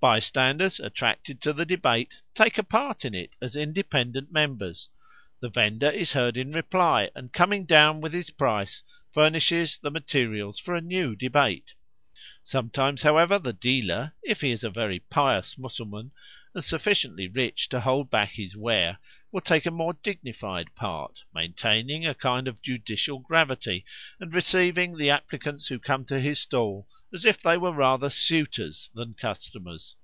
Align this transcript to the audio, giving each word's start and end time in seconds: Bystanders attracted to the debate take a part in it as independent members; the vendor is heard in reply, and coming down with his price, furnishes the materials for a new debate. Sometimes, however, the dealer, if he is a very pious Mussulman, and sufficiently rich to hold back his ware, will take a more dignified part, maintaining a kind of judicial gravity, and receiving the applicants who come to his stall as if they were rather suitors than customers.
Bystanders 0.00 0.80
attracted 0.80 1.40
to 1.42 1.52
the 1.52 1.64
debate 1.64 2.12
take 2.34 2.58
a 2.58 2.64
part 2.64 3.04
in 3.04 3.14
it 3.14 3.36
as 3.40 3.54
independent 3.54 4.32
members; 4.32 4.88
the 5.38 5.48
vendor 5.48 5.90
is 5.90 6.12
heard 6.14 6.36
in 6.36 6.50
reply, 6.50 7.12
and 7.14 7.32
coming 7.32 7.66
down 7.66 8.00
with 8.00 8.12
his 8.12 8.28
price, 8.30 8.82
furnishes 9.12 9.78
the 9.78 9.92
materials 9.92 10.58
for 10.58 10.74
a 10.74 10.80
new 10.80 11.14
debate. 11.14 11.74
Sometimes, 12.44 13.02
however, 13.02 13.38
the 13.38 13.52
dealer, 13.52 14.12
if 14.24 14.40
he 14.40 14.50
is 14.50 14.64
a 14.64 14.70
very 14.70 14.98
pious 14.98 15.56
Mussulman, 15.56 16.10
and 16.54 16.62
sufficiently 16.64 17.26
rich 17.28 17.68
to 17.70 17.80
hold 17.80 18.10
back 18.10 18.30
his 18.32 18.54
ware, 18.56 18.98
will 19.30 19.40
take 19.40 19.64
a 19.64 19.70
more 19.70 19.94
dignified 20.02 20.74
part, 20.74 21.24
maintaining 21.32 22.04
a 22.06 22.14
kind 22.14 22.46
of 22.48 22.60
judicial 22.60 23.18
gravity, 23.20 23.84
and 24.20 24.34
receiving 24.34 24.96
the 24.96 25.08
applicants 25.08 25.68
who 25.68 25.78
come 25.78 26.04
to 26.04 26.20
his 26.20 26.38
stall 26.40 26.86
as 27.14 27.24
if 27.24 27.40
they 27.40 27.56
were 27.56 27.72
rather 27.72 28.10
suitors 28.10 28.90
than 28.92 29.14
customers. 29.14 29.96